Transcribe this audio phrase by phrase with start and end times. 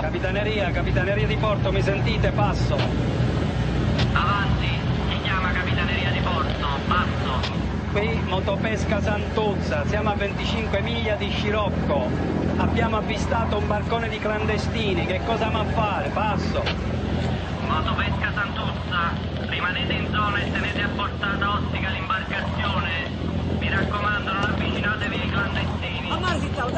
[0.00, 2.30] Capitaneria, capitaneria di porto, mi sentite?
[2.30, 2.74] Passo.
[4.12, 4.68] Avanti,
[5.08, 6.66] chi chiama Capitaneria di Porto?
[6.86, 7.64] Passo.
[7.92, 12.08] Qui motopesca Santuzza, siamo a 25 miglia di Scirocco.
[12.56, 16.08] Abbiamo avvistato un barcone di clandestini, che cosa ma fare?
[16.10, 16.62] Passo.
[17.66, 19.12] Motopesca Santuzza,
[19.48, 22.90] rimanete in zona e tenete a portata ottica l'imbarcazione.
[23.58, 26.08] Mi raccomando, non avvicinatevi ai clandestini.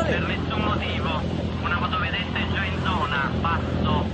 [0.08, 1.20] Per nessun motivo.
[1.62, 3.30] Una motovedetta è già in zona.
[3.40, 4.04] Passo.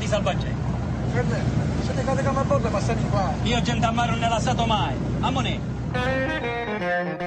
[0.00, 0.68] Preparati salvagenti.
[1.12, 3.32] Fernando, siete cade come a bordo passati qua.
[3.42, 4.94] Io gente a mare non ne la stato mai.
[5.20, 5.60] Ammonì.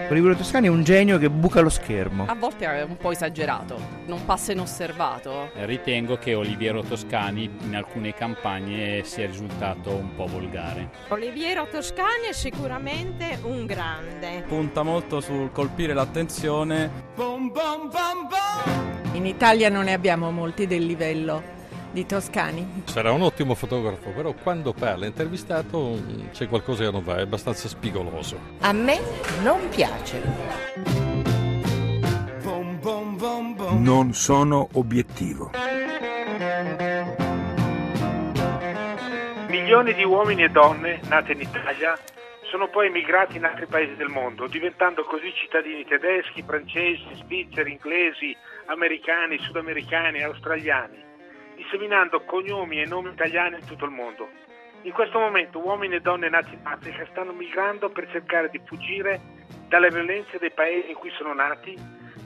[0.09, 2.25] Olivero Toscani è un genio che buca lo schermo.
[2.27, 5.49] A volte è un po' esagerato, non passa inosservato.
[5.53, 10.89] Ritengo che Oliviero Toscani in alcune campagne sia risultato un po' volgare.
[11.09, 14.45] Oliviero Toscani è sicuramente un grande.
[14.47, 16.89] Punta molto sul colpire l'attenzione.
[19.11, 21.61] In Italia non ne abbiamo molti del livello
[21.93, 22.83] di Toscani.
[22.85, 27.22] Sarà un ottimo fotografo, però quando parla intervistato mm, c'è qualcosa che non va, è
[27.22, 28.38] abbastanza spigoloso.
[28.61, 28.99] A me
[29.44, 30.21] non piace.
[33.77, 35.52] Non sono obiettivo.
[39.47, 41.97] Milioni di uomini e donne nati in Italia
[42.49, 48.36] sono poi emigrati in altri paesi del mondo, diventando così cittadini tedeschi, francesi, svizzeri, inglesi,
[48.66, 51.12] americani, sudamericani, australiani,
[51.55, 54.29] disseminando cognomi e nomi italiani in tutto il mondo.
[54.83, 59.21] In questo momento uomini e donne nati in Africa stanno migrando per cercare di fuggire
[59.67, 61.77] dalle violenze dei paesi in cui sono nati,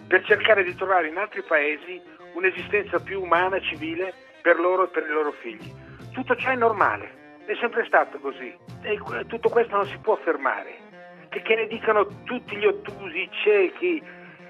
[0.07, 2.01] per cercare di trovare in altri paesi
[2.33, 5.71] un'esistenza più umana e civile per loro e per i loro figli.
[6.11, 10.85] Tutto ciò è normale, è sempre stato così e tutto questo non si può fermare.
[11.29, 14.01] Che, che ne dicano tutti gli ottusi, i ciechi,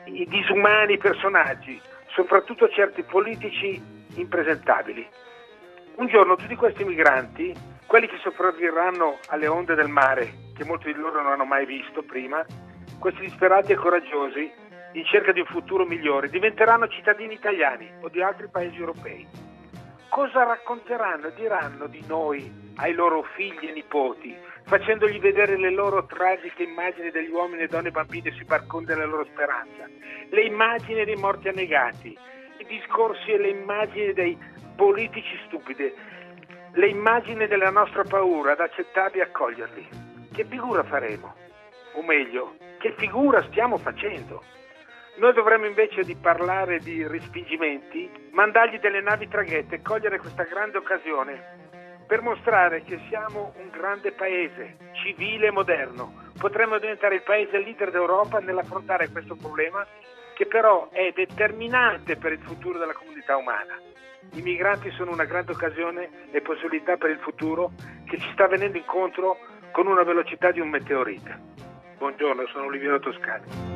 [0.05, 1.81] i disumani personaggi,
[2.13, 3.81] soprattutto certi politici
[4.19, 5.07] impresentabili.
[5.95, 7.53] Un giorno tutti questi migranti,
[7.85, 12.03] quelli che sopravviveranno alle onde del mare, che molti di loro non hanno mai visto
[12.03, 12.45] prima,
[12.99, 14.51] questi disperati e coraggiosi,
[14.93, 19.27] in cerca di un futuro migliore, diventeranno cittadini italiani o di altri paesi europei.
[20.09, 26.05] Cosa racconteranno e diranno di noi ai loro figli e nipoti, facendogli vedere le loro
[26.05, 29.87] tragiche immagini degli uomini donne e bambini sui barconi della loro speranza,
[30.29, 32.17] le immagini dei morti annegati,
[32.59, 34.37] i discorsi e le immagini dei
[34.75, 35.93] politici stupidi,
[36.73, 39.87] le immagini della nostra paura ad accettarli e accoglierli.
[40.33, 41.35] Che figura faremo?
[41.93, 44.43] O meglio, che figura stiamo facendo?
[45.17, 50.77] Noi dovremmo invece di parlare di respingimenti, mandargli delle navi traghetto e cogliere questa grande
[50.77, 51.65] occasione
[52.05, 56.25] per mostrare che siamo un grande paese, civile e moderno.
[56.37, 59.85] Potremmo diventare il paese leader d'Europa nell'affrontare questo problema
[60.37, 63.75] che però è determinante per il futuro della comunità umana.
[64.33, 67.71] I migranti sono una grande occasione e possibilità per il futuro
[68.05, 69.39] che ci sta venendo incontro
[69.71, 71.39] con una velocità di un meteorite.
[71.97, 73.66] Buongiorno, sono Oliviero Toscani.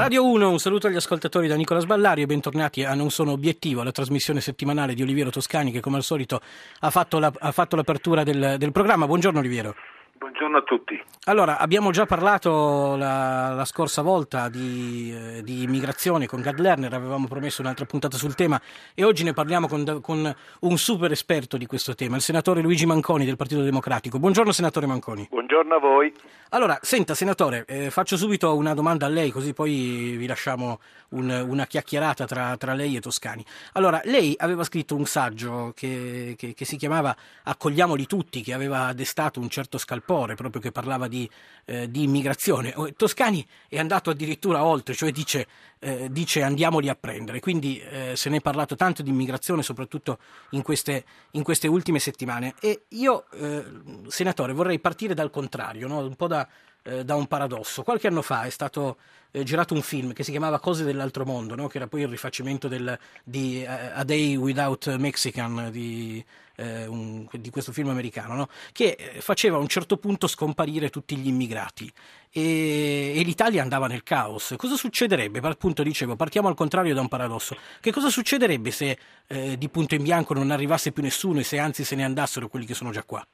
[0.00, 3.82] Radio 1, un saluto agli ascoltatori da Nicola Sballario e bentornati a Non Sono Obiettivo,
[3.82, 6.40] la trasmissione settimanale di Oliviero Toscani che come al solito
[6.78, 9.04] ha fatto, la, ha fatto l'apertura del, del programma.
[9.04, 9.74] Buongiorno Oliviero.
[10.20, 11.02] Buongiorno a tutti.
[11.24, 16.92] Allora, abbiamo già parlato la, la scorsa volta di, eh, di, immigrazione con Gad Lerner,
[16.92, 18.60] avevamo promesso un'altra puntata sul tema
[18.94, 22.84] e oggi ne parliamo con, con, un super esperto di questo tema, il senatore Luigi
[22.84, 24.18] Manconi del Partito Democratico.
[24.18, 25.26] Buongiorno senatore Manconi.
[25.30, 26.12] Buongiorno a voi.
[26.50, 30.80] Allora, senta senatore, eh, faccio subito una domanda a lei così poi vi lasciamo
[31.10, 33.44] un, una chiacchierata tra, tra, lei e Toscani.
[33.74, 37.14] Allora, lei aveva scritto un saggio che, che, che si chiamava
[37.44, 41.28] Accogliamoli tutti, che aveva destato un certo scalpore, proprio che parlava di,
[41.64, 42.74] eh, di immigrazione.
[42.96, 45.46] Toscani è andato addirittura oltre, cioè dice,
[45.78, 47.40] eh, dice andiamoli a prendere.
[47.40, 50.18] Quindi eh, se ne è parlato tanto di immigrazione, soprattutto
[50.50, 52.54] in queste, in queste ultime settimane.
[52.60, 53.64] E io, eh,
[54.08, 55.98] senatore, vorrei partire dal contrario, no?
[55.98, 56.46] un po' da,
[56.82, 57.82] eh, da un paradosso.
[57.82, 58.96] Qualche anno fa è stato
[59.32, 61.68] eh, girato un film che si chiamava Cose dell'altro mondo, no?
[61.68, 66.24] che era poi il rifacimento del, di uh, A Day Without Mexican, di,
[66.56, 68.48] uh, un, di questo film americano, no?
[68.72, 71.92] che faceva a un certo punto scomparire tutti gli immigrati
[72.32, 74.54] e, e, l'Italia andava nel caos.
[74.56, 75.38] Cosa succederebbe?
[75.40, 77.56] Appunto dicevo, partiamo al contrario da un paradosso.
[77.80, 81.58] Che cosa succederebbe se eh, di punto in bianco non arrivasse più nessuno e se
[81.58, 83.24] anzi se ne andassero quelli che sono già qua?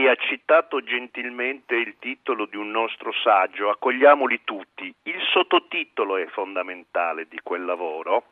[0.00, 4.90] Lei ha citato gentilmente il titolo di un nostro saggio, Accogliamoli tutti.
[5.02, 8.24] Il sottotitolo è fondamentale di quel lavoro.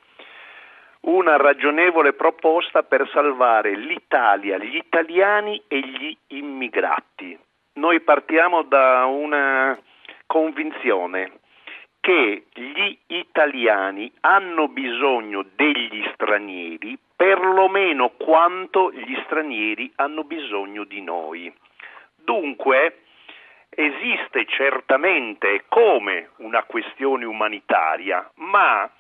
[1.01, 7.39] Una ragionevole proposta per salvare l'Italia, gli italiani e gli immigrati.
[7.75, 9.79] noi partiamo da una
[10.25, 11.33] convinzione
[12.09, 21.53] che gli italiani hanno bisogno degli stranieri perlomeno quanto gli stranieri hanno bisogno di noi.
[22.17, 23.01] Dunque
[23.69, 28.91] esiste certamente come una questione umanitaria, ma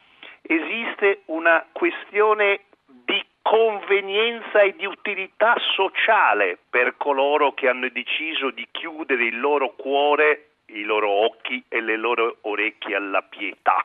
[0.43, 8.69] esiste una questione di convenienza e di utilità sociale per coloro che hanno deciso di
[8.70, 13.84] chiudere il loro cuore i loro occhi e le loro orecchie alla pietà.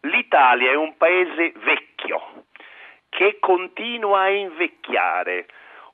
[0.00, 2.44] L'Italia è un paese vecchio
[3.08, 5.46] che continua a invecchiare.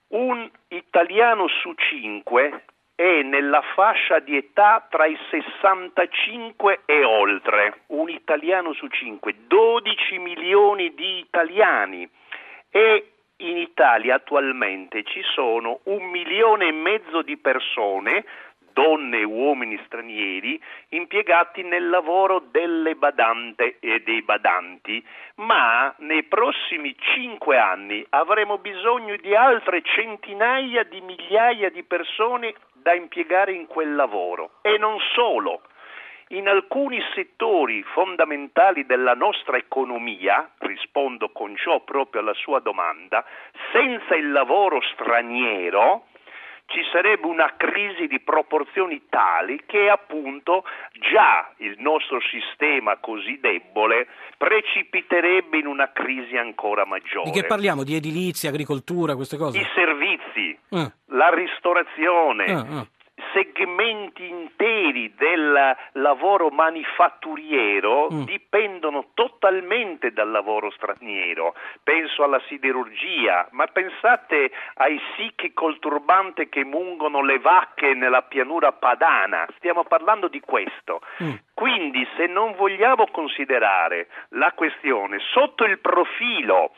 [0.09, 2.65] Un italiano su cinque
[2.95, 7.83] è nella fascia di età tra i 65 e oltre.
[7.89, 12.09] Un italiano su cinque, 12 milioni di italiani.
[12.71, 18.25] E in Italia attualmente ci sono un milione e mezzo di persone
[18.73, 25.05] donne e uomini stranieri impiegati nel lavoro delle badante e dei badanti,
[25.37, 32.95] ma nei prossimi cinque anni avremo bisogno di altre centinaia di migliaia di persone da
[32.95, 34.53] impiegare in quel lavoro.
[34.63, 35.63] E non solo.
[36.33, 43.25] In alcuni settori fondamentali della nostra economia, rispondo con ciò proprio alla sua domanda,
[43.73, 46.05] senza il lavoro straniero,
[46.71, 50.65] ci sarebbe una crisi di proporzioni tali che appunto
[51.13, 54.07] già il nostro sistema così debole
[54.39, 57.31] precipiterebbe in una crisi ancora maggiore.
[57.31, 57.83] Di che parliamo?
[57.83, 59.59] Di edilizia, agricoltura, queste cose?
[59.59, 60.93] I servizi, eh.
[61.07, 62.99] la ristorazione, eh, eh
[63.33, 68.23] segmenti interi del lavoro manifatturiero mm.
[68.25, 71.55] dipendono totalmente dal lavoro straniero.
[71.83, 78.73] Penso alla siderurgia, ma pensate ai sicchi col turbante che mungono le vacche nella pianura
[78.73, 79.47] padana.
[79.57, 81.01] Stiamo parlando di questo.
[81.23, 81.35] Mm.
[81.55, 86.73] Quindi se non vogliamo considerare la questione sotto il profilo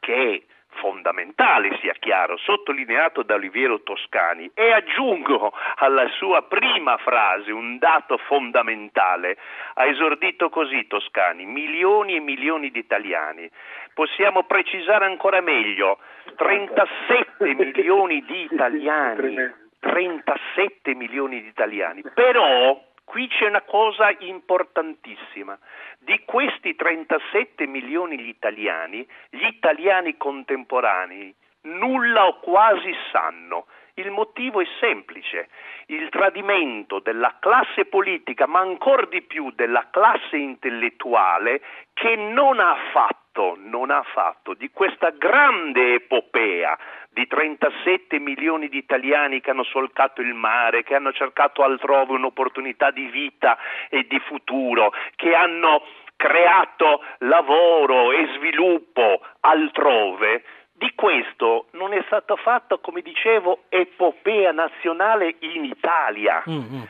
[0.00, 0.44] che
[0.80, 8.16] fondamentale, sia chiaro, sottolineato da Oliviero Toscani e aggiungo alla sua prima frase un dato
[8.18, 9.36] fondamentale.
[9.74, 13.48] Ha esordito così Toscani, milioni e milioni di italiani.
[13.94, 15.98] Possiamo precisare ancora meglio,
[16.36, 19.66] 37 milioni di italiani.
[19.80, 22.02] 37 milioni di italiani.
[22.14, 25.58] Però Qui c'è una cosa importantissima.
[25.98, 33.64] Di questi 37 milioni di italiani, gli italiani contemporanei nulla o quasi sanno.
[33.94, 35.48] Il motivo è semplice.
[35.86, 41.62] Il tradimento della classe politica, ma ancora di più della classe intellettuale,
[41.94, 46.78] che non ha fatto, non ha fatto di questa grande epopea
[47.18, 52.92] di 37 milioni di italiani che hanno solcato il mare, che hanno cercato altrove un'opportunità
[52.92, 55.82] di vita e di futuro, che hanno
[56.14, 60.44] creato lavoro e sviluppo altrove,
[60.74, 66.44] di questo non è stato fatto, come dicevo, epopea nazionale in Italia.
[66.48, 66.82] Mm-hmm.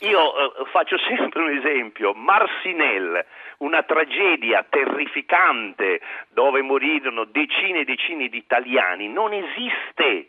[0.00, 3.26] Io eh, faccio sempre un esempio, Marcinelle,
[3.58, 10.28] una tragedia terrificante dove morirono decine e decine di italiani, non esiste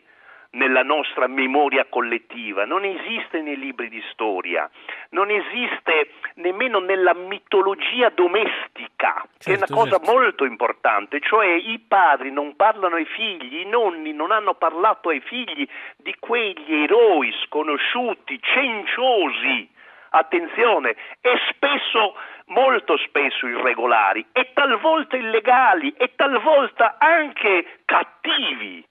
[0.50, 4.68] nella nostra memoria collettiva, non esiste nei libri di storia,
[5.10, 10.12] non esiste nemmeno nella mitologia domestica, certo, che è una certo, cosa certo.
[10.12, 15.20] molto importante, cioè i padri non parlano ai figli, i nonni non hanno parlato ai
[15.20, 19.68] figli di quegli eroi sconosciuti, cenciosi,
[20.10, 22.14] attenzione, e spesso,
[22.46, 28.82] molto spesso irregolari, e talvolta illegali, e talvolta anche cattivi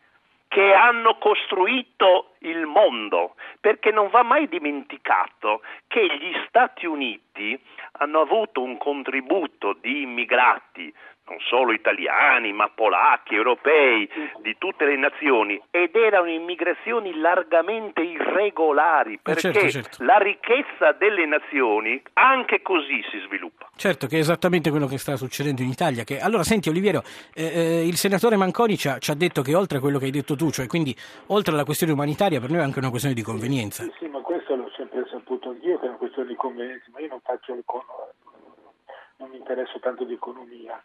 [0.48, 7.60] che hanno costruito il mondo, perché non va mai dimenticato che gli Stati Uniti
[8.00, 10.94] hanno avuto un contributo di immigrati
[11.28, 14.10] non solo italiani, ma polacchi, europei,
[14.42, 20.04] di tutte le nazioni, ed erano immigrazioni largamente irregolari, eh, perché certo, certo.
[20.04, 23.70] la ricchezza delle nazioni anche così si sviluppa.
[23.76, 26.04] Certo, che è esattamente quello che sta succedendo in Italia.
[26.04, 26.20] Che...
[26.20, 27.04] Allora, senti Oliviero,
[27.34, 30.06] eh, eh, il senatore Manconi ci ha, ci ha, detto che oltre a quello che
[30.06, 30.96] hai detto tu, cioè quindi
[31.28, 33.84] oltre alla questione umanitaria, per noi è anche una questione di convenienza.
[33.84, 37.00] Sì, sì ma questo l'ho sempre saputo anch'io che è una questione di convenienza, ma
[37.00, 37.54] io non faccio
[39.18, 40.82] non mi interesso tanto di economia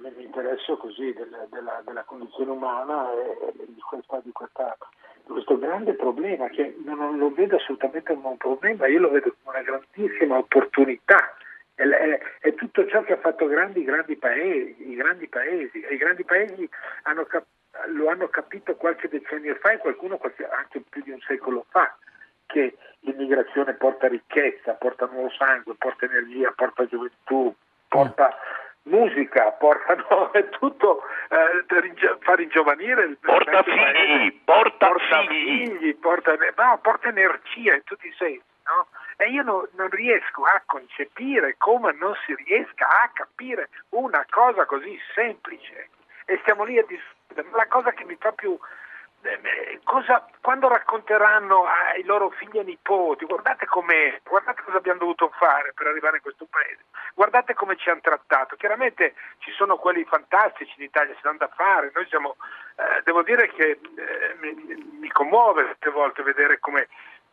[0.00, 4.76] mi interesso così della, della, della condizione umana e, e di, questa, di, questa,
[5.24, 9.34] di, questo grande problema che non lo vedo assolutamente come un problema, io lo vedo
[9.42, 11.34] come una grandissima opportunità.
[11.74, 15.84] È, è, è tutto ciò che ha fatto grandi, grandi paesi, i grandi paesi.
[15.90, 16.68] I grandi paesi
[17.02, 17.46] hanno cap-
[17.86, 21.96] lo hanno capito qualche decennio fa e qualcuno qualche, anche più di un secolo fa
[22.46, 27.54] che l'immigrazione porta ricchezza, porta nuovo sangue, porta energia, porta gioventù,
[27.86, 28.36] porta
[28.88, 35.94] musica, porta no, è tutto eh, fa ringiovanire il porta figli, porta, porta figli, figli
[35.96, 38.42] porta, no, porta energia in tutti i sensi.
[38.66, 38.86] No?
[39.16, 44.64] E io no, non riesco a concepire come non si riesca a capire una cosa
[44.66, 45.88] così semplice.
[46.26, 47.48] E stiamo lì a discutere.
[47.52, 48.58] La cosa che mi fa più
[49.82, 55.72] Cosa, quando racconteranno ai loro figli e nipoti, guardate com'è, guardate cosa abbiamo dovuto fare
[55.74, 56.84] per arrivare in questo paese,
[57.14, 58.54] guardate come ci hanno trattato.
[58.56, 62.36] Chiaramente ci sono quelli fantastici in Italia, si danno da fare, noi siamo,
[62.76, 66.86] eh, devo dire che eh, mi, mi, commuove certe volte vedere come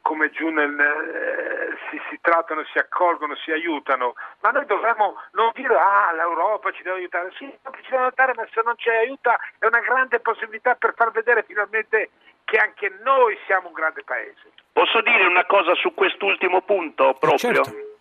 [0.06, 5.52] come giù nel, eh, si, si, trattano, si accolgono, si aiutano, ma noi dovremmo non
[5.54, 7.46] dire ah l'Europa ci deve aiutare, sì
[7.82, 11.44] ci deve aiutare ma se non ci aiuta è una grande possibilità per far vedere
[11.44, 12.10] finalmente
[12.46, 14.52] che anche noi siamo un grande paese.
[14.72, 17.64] Posso dire una cosa su quest'ultimo punto Eh, proprio?
[17.64, 17.94] certo.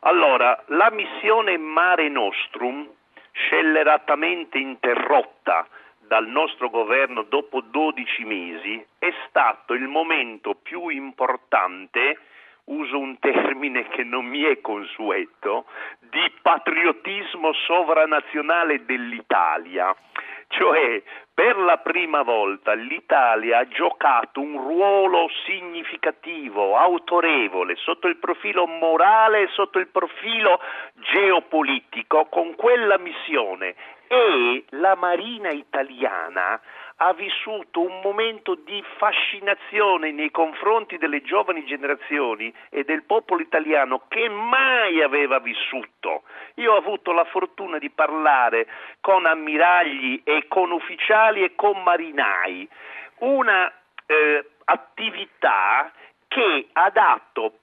[0.00, 2.88] Allora, la missione Mare Nostrum,
[3.32, 5.66] scelleratamente interrotta
[5.98, 12.18] dal nostro governo dopo 12 mesi, è stato il momento più importante,
[12.70, 15.66] uso un termine che non mi è consueto,
[15.98, 19.94] di patriottismo sovranazionale dell'Italia.
[20.48, 28.66] Cioè, per la prima volta l'Italia ha giocato un ruolo significativo, autorevole, sotto il profilo
[28.66, 30.60] morale e sotto il profilo
[31.12, 33.74] geopolitico con quella missione
[34.08, 36.60] e la Marina italiana
[37.02, 44.02] ha vissuto un momento di fascinazione nei confronti delle giovani generazioni e del popolo italiano
[44.08, 46.24] che mai aveva vissuto.
[46.56, 48.66] Io ho avuto la fortuna di parlare
[49.00, 52.68] con ammiragli e con ufficiali e con marinai,
[53.20, 53.72] una
[54.04, 55.90] eh, attività
[56.28, 57.54] che ha dato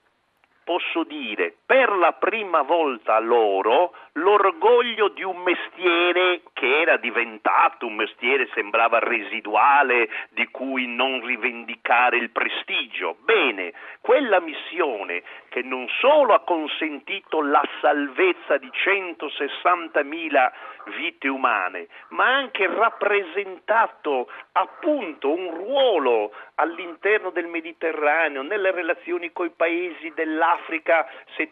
[0.68, 7.96] posso dire, per la prima volta loro l'orgoglio di un mestiere che era diventato un
[7.96, 13.18] mestiere, sembrava residuale, di cui non rivendicare il prestigio.
[13.20, 20.52] Bene, quella missione che non solo ha consentito la salvezza di 160.000
[20.96, 29.48] vite umane, ma ha anche rappresentato appunto un ruolo all'interno del Mediterraneo, nelle relazioni con
[29.48, 31.06] i paesi dell'Africa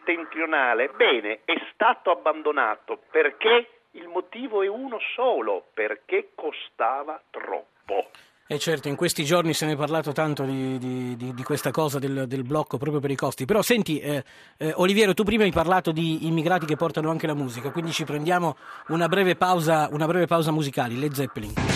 [0.06, 0.90] settentrionale.
[0.96, 8.10] Bene, è stato abbandonato perché il motivo è uno solo, perché costava troppo.
[8.48, 11.72] E certo, in questi giorni se ne è parlato tanto di, di- di- di questa
[11.72, 13.44] cosa del, del blocco proprio per i costi.
[13.44, 14.22] Però senti, eh,
[14.58, 18.04] eh, Oliviero, tu prima hai parlato di immigrati che portano anche la musica, quindi ci
[18.04, 18.56] prendiamo
[18.88, 21.75] una breve pausa, una breve pausa musicale, Led Zeppelin.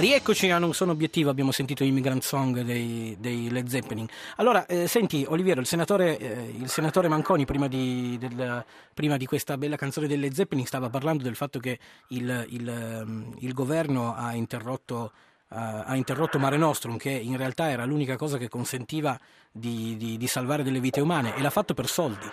[0.00, 4.06] Rieccoci a Non sono obiettivo, abbiamo sentito Immigrant Song dei, dei Led Zeppelin.
[4.36, 8.64] Allora, eh, senti Oliviero, il senatore, eh, il senatore Manconi prima di, del-
[8.94, 11.78] prima di questa bella canzone dei Led Zeppelin stava parlando del fatto che
[12.08, 15.12] il, il, ehm, il governo ha interrotto,
[15.52, 19.18] eh, ha interrotto Mare Nostrum, che in realtà era l'unica cosa che consentiva
[19.52, 22.26] di, di- di salvare delle vite umane, e l'ha fatto per soldi.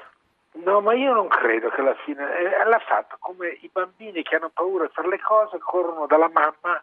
[0.64, 4.38] No, ma io non credo che alla fine eh, l'ha fatto come i bambini che
[4.38, 6.82] hanno paura fare le cose corrono dalla mamma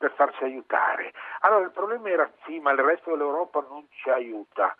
[0.00, 1.12] per farsi aiutare.
[1.40, 4.74] Allora il problema era sì, ma il resto dell'Europa non ci aiuta.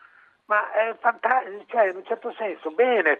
[0.47, 3.19] Ma è fantastico, cioè in un certo senso, bene,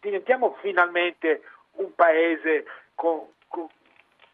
[0.00, 1.42] diventiamo finalmente
[1.72, 3.66] un paese con, con-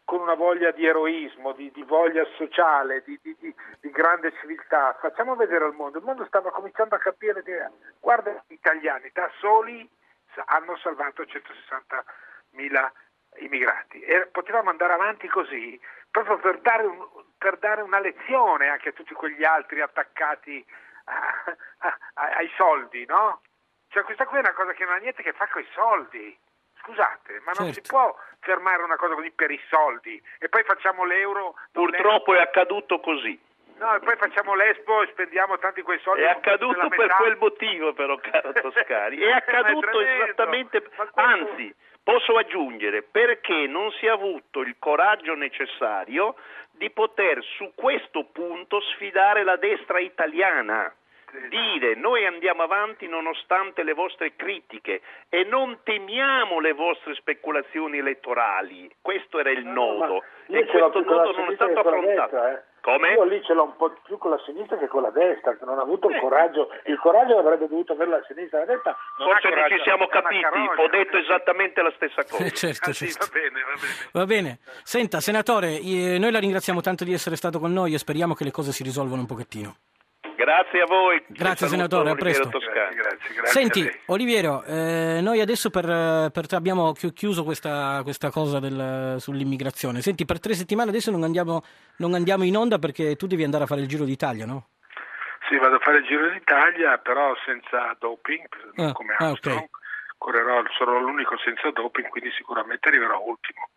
[0.05, 3.55] con una voglia di eroismo, di, di voglia sociale, di, di- di-
[3.91, 4.95] grande civiltà.
[5.01, 5.97] Facciamo vedere al mondo.
[5.97, 7.67] Il mondo stava cominciando a capire che,
[7.99, 9.89] guarda, gli italiani da soli
[10.45, 12.91] hanno salvato 160.000
[13.39, 15.81] immigrati e potevamo andare avanti così
[16.23, 17.07] proprio per dare, un-
[17.37, 20.65] per dare una lezione anche a tutti quegli altri attaccati
[21.05, 21.45] a-
[21.79, 23.43] a- a- ai soldi, no?
[23.89, 25.69] Cioè questa qui è una cosa che non ha niente a che fare con i
[25.75, 26.39] soldi.
[26.81, 27.73] Scusate, ma non Certo.
[27.73, 31.57] si può fermare una cosa così per i soldi e poi facciamo l'euro.
[31.73, 33.39] Purtroppo è accaduto così.
[33.79, 36.23] No, e poi facciamo l'Expo e spendiamo tanti quei soldi.
[36.23, 37.15] È accaduto per metà.
[37.17, 39.19] quel motivo però, caro Toscani.
[39.19, 40.25] È è accaduto tremendo.
[40.25, 46.37] esattamente, anzi, posso aggiungere, perché non si è avuto il coraggio necessario
[46.71, 50.93] di poter su questo punto sfidare la destra italiana.
[51.49, 58.91] Dire noi andiamo avanti nonostante le vostre critiche e non temiamo le vostre speculazioni elettorali.
[59.01, 61.45] Questo era il nodo io e ce l'ho questo più con la nodo non è
[61.45, 62.37] sinistra stato che con la affrontato.
[62.37, 62.75] destra, eh.
[62.87, 63.13] Come?
[63.15, 65.65] Io lì ce l'ho un po' più con la sinistra che con la destra, che
[65.65, 66.71] non ha avuto il coraggio.
[66.85, 68.97] Il coraggio avrebbe dovuto avere la sinistra e la destra.
[69.19, 70.45] Non Forse non ci siamo capiti,
[70.77, 72.45] ho detto esattamente la stessa cosa.
[72.45, 73.27] Eh, certo, Ah, sì, certo.
[73.27, 73.95] va bene, va bene.
[74.13, 74.59] Va bene.
[74.85, 78.45] Senta, senatore, eh, noi la ringraziamo tanto di essere stato con noi e speriamo che
[78.45, 79.75] le cose si risolvano un pochettino.
[80.37, 81.23] Grazie a voi.
[81.29, 82.49] Grazie, Saluto senatore, a presto.
[82.49, 83.41] Grazie, grazie.
[83.41, 84.01] a Senti, lei.
[84.07, 90.01] Oliviero, eh, noi adesso per, per- abbiamo chi- chiuso questa, questa cosa del- sull'immigrazione.
[90.03, 91.63] Senti, per tre settimane adesso non andiamo,
[91.99, 94.69] non andiamo in onda perché tu devi andare a fare il giro d'Italia, no?
[95.49, 99.59] Sì, vado a fare il Giro d'Italia, però senza doping, Ah, come ah, Armstrong.
[99.61, 99.69] ok.
[100.19, 103.69] Correrò, sarò l'unico senza doping, quindi sicuramente arriverò ultimo.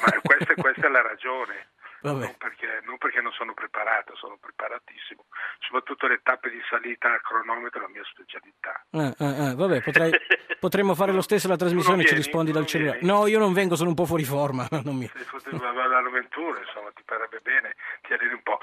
[0.00, 1.68] Ma questa, questa è la ragione.
[2.02, 2.24] Vabbè.
[2.24, 5.24] Non perché, non perché non sono preparato, sono preparatissimo.
[5.60, 8.82] Soprattutto le tappe di salita a cronometro è la mia specialità.
[8.90, 10.12] Eh, eh, eh, vabbè, potrai-
[10.58, 12.24] potremmo fare lo stesso la trasmissione e ci vieni?
[12.24, 12.98] rispondi dal cellulare.
[13.00, 13.12] vieni?
[13.12, 14.66] No, io non vengo, sono un po' fuori forma.
[14.80, 15.06] Non mi...
[15.06, 18.58] Se fosse all'avventura, insomma, ti parebbe bene, ti arrivi un po'.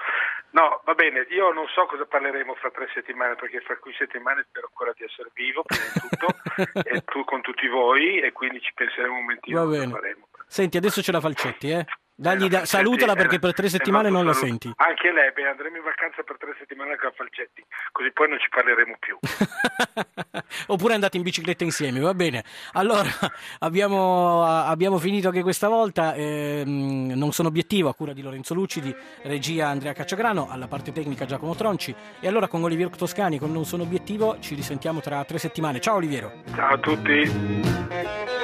[0.51, 4.45] No, va bene, io non so cosa parleremo fra tre settimane, perché fra cui settimane
[4.49, 6.27] spero ancora di essere vivo, prima di tutto,
[6.89, 10.17] e tu con tutti voi, e quindi ci penseremo un momentino Va bene.
[10.47, 11.85] Senti, adesso c'è la Falcetti, eh?
[12.19, 14.71] Dagli Eh, da- salutala eh, perché per tre eh, settimane no, non la senti.
[14.77, 18.39] Anche lei, beh, andremo in vacanza per tre settimane con la Falcetti, così poi non
[18.39, 19.19] ci parleremo più.
[20.73, 22.43] Oppure andate in bicicletta insieme, va bene.
[22.73, 23.07] Allora,
[23.59, 26.15] abbiamo, abbiamo finito anche questa volta.
[26.15, 31.25] ehm, non sono obiettivo, a cura di Lorenzo Lucidi, regia Andrea Cacciagrano, alla parte tecnica
[31.25, 31.93] Giacomo Tronci.
[32.19, 35.79] E allora con Oliviero Toscani, con Non sono obiettivo, ci risentiamo tra tre settimane.
[35.79, 36.31] Ciao Oliviero.
[36.55, 38.36] Ciao a tutti.